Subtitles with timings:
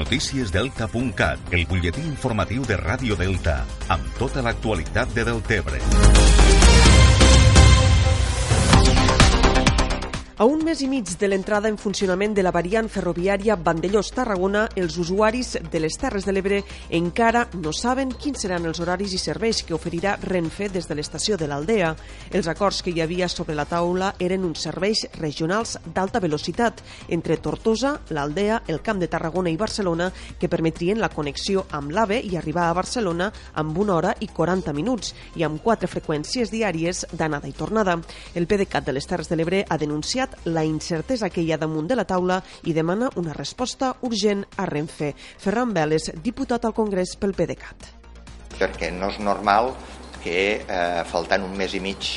[0.00, 3.58] Noticiesdelta.cat, el butlletí informatiu de Ràdio Delta,
[3.92, 7.19] amb tota l'actualitat de Deltebre.
[10.40, 14.94] A un mes i mig de l'entrada en funcionament de la variant ferroviària Vandellós-Tarragona, els
[14.96, 16.62] usuaris de les Terres de l'Ebre
[16.96, 21.36] encara no saben quins seran els horaris i serveis que oferirà Renfe des de l'estació
[21.36, 21.90] de l'Aldea.
[22.32, 26.80] Els acords que hi havia sobre la taula eren uns serveis regionals d'alta velocitat
[27.10, 30.08] entre Tortosa, l'Aldea, el Camp de Tarragona i Barcelona
[30.40, 33.28] que permetrien la connexió amb l'AVE i arribar a Barcelona
[33.60, 38.00] amb una hora i 40 minuts i amb quatre freqüències diàries d'anada i tornada.
[38.32, 41.88] El PDeCAT de les Terres de l'Ebre ha denunciat la incertesa que hi ha damunt
[41.90, 45.12] de la taula i demana una resposta urgent a Renfe.
[45.16, 47.88] Ferran Veles, diputat al Congrés pel PDeCAT.
[48.58, 49.72] Perquè no és normal
[50.20, 52.10] que eh, faltant un mes i mig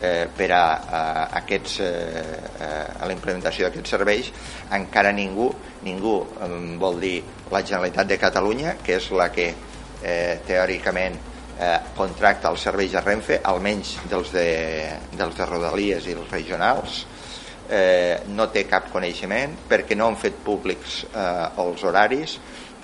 [0.00, 1.02] eh, per a, a,
[1.42, 4.30] aquests, eh, a la implementació d'aquests serveis
[4.76, 5.50] encara ningú,
[5.84, 7.18] ningú eh, vol dir
[7.52, 11.18] la Generalitat de Catalunya, que és la que eh, teòricament
[11.60, 14.48] eh, contracta els serveis de Renfe, almenys dels de,
[15.12, 17.04] dels de Rodalies i els regionals,
[17.70, 22.36] eh, no té cap coneixement perquè no han fet públics eh, els horaris,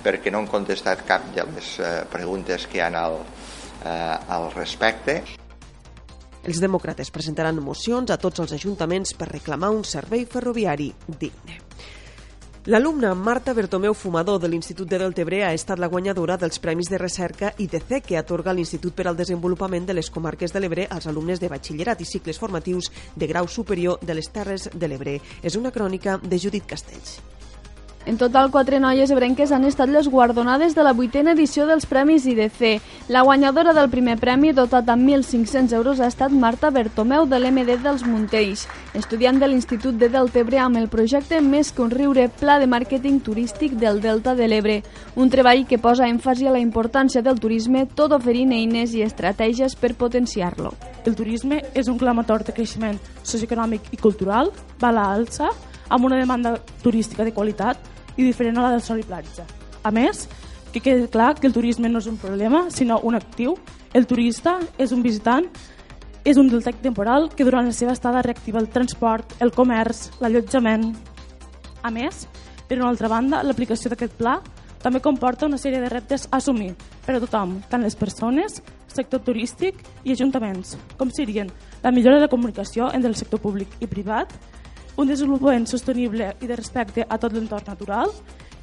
[0.03, 3.19] perquè no han contestat cap de les eh, preguntes que hi ha al,
[3.83, 5.21] eh, al respecte.
[6.47, 11.66] Els demòcrates presentaran mocions a tots els ajuntaments per reclamar un servei ferroviari digne.
[12.67, 16.97] L'alumna Marta Bertomeu Fumador de l'Institut de Deltebre ha estat la guanyadora dels Premis de
[16.99, 21.39] Recerca IDC que atorga l'Institut per al Desenvolupament de les Comarques de l'Ebre als alumnes
[21.39, 25.15] de batxillerat i cicles formatius de grau superior de les Terres de l'Ebre.
[25.47, 27.21] És una crònica de Judit Castells.
[28.07, 32.23] En total, quatre noies ebrenques han estat les guardonades de la vuitena edició dels Premis
[32.23, 32.79] IDC.
[33.11, 37.75] La guanyadora del primer premi, dotat amb 1.500 euros, ha estat Marta Bertomeu de l'MD
[37.83, 38.63] dels Montells,
[38.95, 43.19] estudiant de l'Institut de Deltebre amb el projecte Més que un riure Pla de Màrqueting
[43.27, 44.79] Turístic del Delta de l'Ebre,
[45.19, 49.75] un treball que posa èmfasi a la importància del turisme, tot oferint eines i estratègies
[49.75, 50.71] per potenciar-lo.
[51.03, 55.51] El turisme és un clamator de creixement socioeconòmic i cultural, va a l'alça,
[55.89, 59.45] amb una demanda turística de qualitat i diferent a la del sol i platja.
[59.83, 60.25] A més,
[60.73, 63.55] que quedi clar que el turisme no és un problema, sinó un actiu.
[63.93, 65.47] El turista és un visitant,
[66.27, 70.91] és un deltec temporal que durant la seva estada reactiva el transport, el comerç, l'allotjament.
[71.83, 72.25] A més,
[72.67, 74.41] per una altra banda, l'aplicació d'aquest pla
[74.83, 76.73] també comporta una sèrie de reptes a assumir
[77.05, 78.59] per a tothom, tant les persones,
[78.91, 81.49] sector turístic i ajuntaments, com serien
[81.83, 84.33] la millora de la comunicació entre el sector públic i privat,
[84.97, 88.13] un desenvolupament sostenible i de respecte a tot l'entorn natural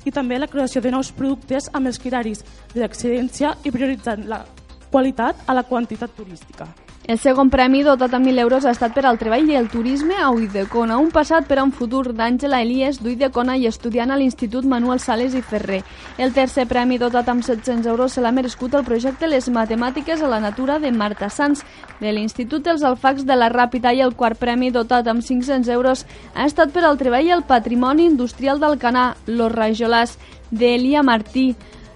[0.05, 4.45] i també la creació de nous productes amb els criteris de l'excel·lència i prioritzant la
[4.91, 6.84] qualitat a la quantitat turística.
[7.05, 10.17] El segon premi, dotat amb 1.000 euros, ha estat per al treball i el turisme
[10.17, 12.15] a Uidecona, un passat per a un futur.
[12.17, 15.83] d'Àngela Elies d'Uidecona i estudiant a l'Institut Manuel Sales i Ferrer.
[16.17, 20.33] El tercer premi, dotat amb 700 euros, se l'ha merescut el projecte Les Matemàtiques a
[20.33, 21.61] la Natura de Marta Sanz,
[22.01, 23.93] de l'Institut dels Alfacs de la Ràpita.
[23.93, 27.45] I el quart premi, dotat amb 500 euros, ha estat per al treball i el
[27.45, 30.17] patrimoni industrial d'Alcanar, Los Rajolars,
[30.51, 31.51] d'Elia Martí,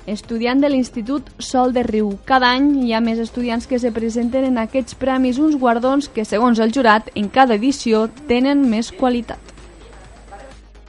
[0.09, 2.15] estudiant de l'Institut Sol de Riu.
[2.29, 6.25] Cada any hi ha més estudiants que se presenten en aquests premis, uns guardons que,
[6.25, 9.48] segons el jurat, en cada edició tenen més qualitat.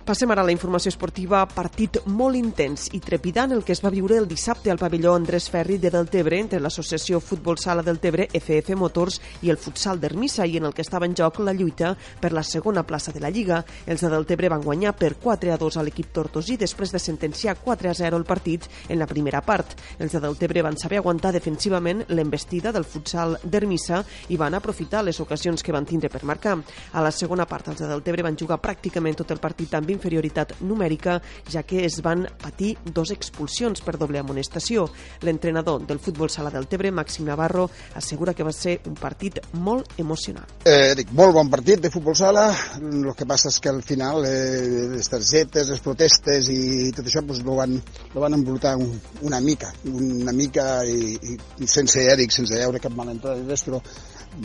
[0.10, 1.44] Passem ara a la informació esportiva.
[1.54, 5.46] Partit molt intens i trepidant el que es va viure el dissabte al pavelló Andrés
[5.54, 10.58] Ferri de Deltebre entre l'associació Futbol Sala Deltebre, FF Motors i el futsal d'Ermissa i
[10.58, 13.60] en el que estava en joc la lluita per la segona plaça de la Lliga.
[13.86, 17.60] Els de Deltebre van guanyar per 4 a 2 a l'equip tortosí després de sentenciar
[17.62, 19.78] 4 a 0 el partit en la primera part.
[20.00, 24.02] Els de Deltebre van saber aguantar defensivament l'embestida del futsal d'Ermissa
[24.34, 26.58] i van aprofitar les ocasions que van tindre per marcar.
[26.98, 30.56] A la segona part, els de Deltebre van jugar pràcticament tot el partit amb inferioritat
[30.64, 31.20] numèrica,
[31.52, 34.88] ja que es van patir dos expulsions per doble amonestació.
[35.28, 37.68] L'entrenador del futbol sala del Tebre, Màxim Navarro,
[38.00, 40.48] assegura que va ser un partit molt emocionant.
[40.66, 42.48] Eh, dic, molt bon partit de futbol sala,
[42.80, 47.24] el que passa és que al final eh, les targetes, les protestes i tot això
[47.26, 47.76] pues, lo, van,
[48.14, 48.94] lo van embrutar un,
[49.28, 51.18] una mica, una mica i,
[51.60, 53.82] i sense Eric, sense veure cap malentrada i res, però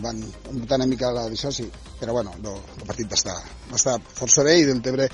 [0.01, 0.21] van
[0.51, 1.67] embrutar una mica la d'això, sí.
[2.01, 3.37] Però bueno, no, el partit va estar,
[3.71, 5.09] va estar força bé i del Tebre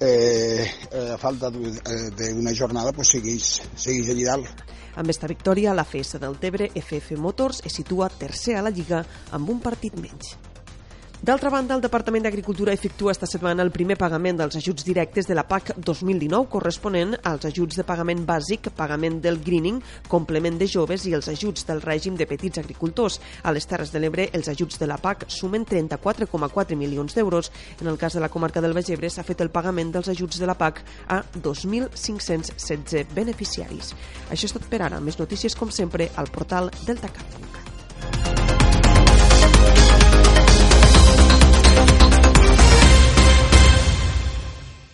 [0.00, 4.66] eh, eh, a falta d'una jornada pues, segueix, segueix allà dalt.
[4.96, 9.04] Amb esta victòria, la FS del Tebre FF Motors es situa tercer a la Lliga
[9.36, 10.36] amb un partit menys.
[11.22, 15.34] D'altra banda, el Departament d'Agricultura efectua esta setmana el primer pagament dels ajuts directes de
[15.34, 19.80] la PAC 2019 corresponent als ajuts de pagament bàsic, pagament del greening,
[20.12, 23.16] complement de joves i els ajuts del règim de petits agricultors.
[23.42, 27.50] A les Terres de l'Ebre, els ajuts de la PAC sumen 34,4 milions d'euros.
[27.80, 30.46] En el cas de la comarca del Bagebre, s'ha fet el pagament dels ajuts de
[30.46, 33.94] la PAC a 2.516 beneficiaris.
[34.28, 35.00] Això és tot per ara.
[35.00, 37.35] Més notícies, com sempre, al portal del TACAP.